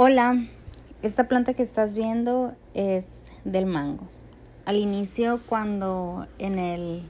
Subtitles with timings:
[0.00, 0.46] Hola,
[1.02, 4.06] esta planta que estás viendo es del mango.
[4.64, 7.02] Al inicio, cuando en el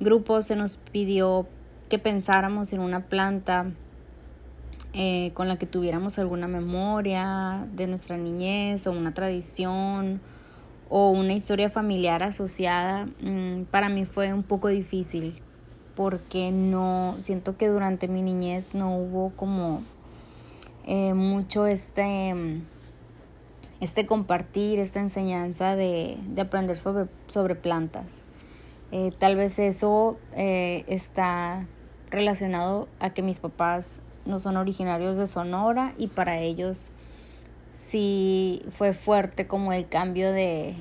[0.00, 1.46] grupo se nos pidió
[1.88, 3.70] que pensáramos en una planta
[4.92, 10.20] eh, con la que tuviéramos alguna memoria de nuestra niñez o una tradición
[10.90, 15.40] o una historia familiar asociada, mm, para mí fue un poco difícil
[15.94, 19.82] porque no siento que durante mi niñez no hubo como
[20.86, 22.32] eh, mucho este,
[23.80, 28.28] este compartir, esta enseñanza de, de aprender sobre, sobre plantas.
[28.92, 31.66] Eh, tal vez eso eh, está
[32.10, 36.92] relacionado a que mis papás no son originarios de Sonora y para ellos
[37.72, 40.76] sí fue fuerte como el cambio de,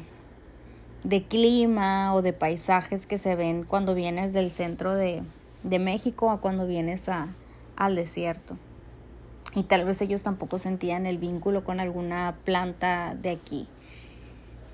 [1.04, 5.24] de clima o de paisajes que se ven cuando vienes del centro de,
[5.63, 7.30] de México a cuando vienes a,
[7.76, 8.55] al desierto
[9.55, 13.68] y tal vez ellos tampoco sentían el vínculo con alguna planta de aquí.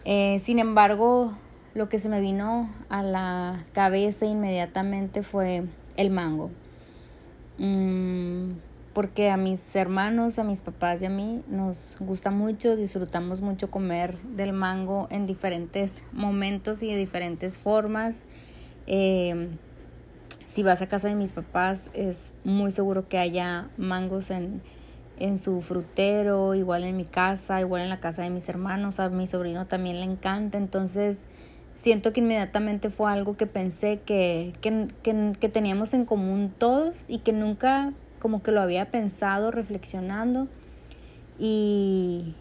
[0.05, 1.33] Eh, sin embargo,
[1.75, 5.63] lo que se me vino a la cabeza inmediatamente fue
[5.97, 6.49] el mango.
[7.59, 8.53] Mm,
[8.93, 13.69] porque a mis hermanos, a mis papás y a mí nos gusta mucho, disfrutamos mucho
[13.69, 18.23] comer del mango en diferentes momentos y de diferentes formas.
[18.87, 19.49] Eh,
[20.51, 24.61] si vas a casa de mis papás es muy seguro que haya mangos en,
[25.21, 29.09] en su frutero, igual en mi casa, igual en la casa de mis hermanos, a
[29.09, 31.27] mi sobrino también le encanta, entonces
[31.75, 37.05] siento que inmediatamente fue algo que pensé que, que, que, que, teníamos en común todos
[37.07, 40.47] y que nunca como que lo había pensado reflexionando.
[41.39, 42.35] Y,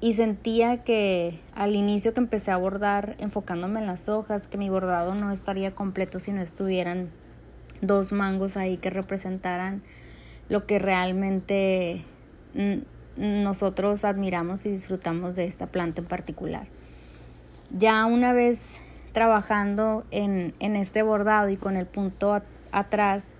[0.00, 4.68] y sentía que al inicio que empecé a bordar enfocándome en las hojas, que mi
[4.68, 7.08] bordado no estaría completo si no estuvieran
[7.80, 9.82] dos mangos ahí que representaran
[10.48, 12.04] lo que realmente
[13.16, 16.66] nosotros admiramos y disfrutamos de esta planta en particular.
[17.70, 18.80] Ya una vez
[19.12, 23.34] trabajando en, en este bordado y con el punto atrás,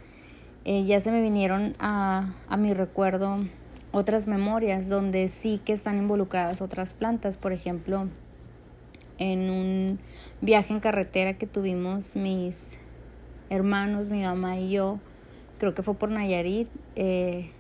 [0.65, 3.45] eh, ya se me vinieron a, a mi recuerdo
[3.93, 7.37] otras memorias donde sí que están involucradas otras plantas.
[7.37, 8.09] Por ejemplo,
[9.19, 9.99] en un
[10.41, 12.79] viaje en carretera que tuvimos mis
[13.49, 14.99] hermanos, mi mamá y yo,
[15.59, 16.69] creo que fue por Nayarit.
[16.95, 17.51] Eh,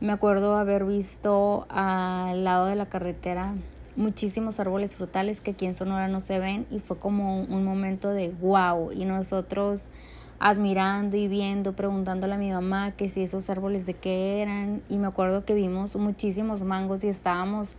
[0.00, 3.54] me acuerdo haber visto al lado de la carretera
[3.96, 8.08] muchísimos árboles frutales que aquí en Sonora no se ven y fue como un momento
[8.08, 9.90] de wow y nosotros
[10.38, 14.96] admirando y viendo, preguntándole a mi mamá que si esos árboles de qué eran y
[14.96, 17.76] me acuerdo que vimos muchísimos mangos y estábamos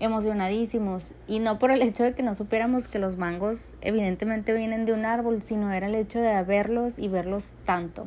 [0.00, 4.86] emocionadísimos y no por el hecho de que no supiéramos que los mangos evidentemente vienen
[4.86, 8.06] de un árbol, sino era el hecho de verlos y verlos tanto.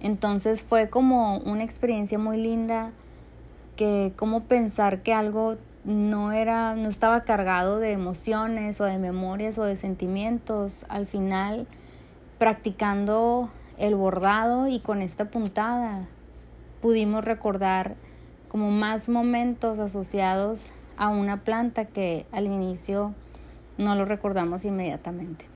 [0.00, 2.92] Entonces fue como una experiencia muy linda
[3.76, 9.58] que como pensar que algo no era no estaba cargado de emociones o de memorias
[9.58, 11.66] o de sentimientos, al final
[12.38, 16.06] practicando el bordado y con esta puntada
[16.80, 17.96] pudimos recordar
[18.48, 23.14] como más momentos asociados a una planta que al inicio
[23.78, 25.46] no lo recordamos inmediatamente.